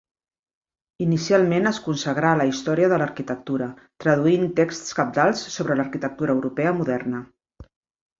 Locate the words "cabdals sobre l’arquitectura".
5.01-6.37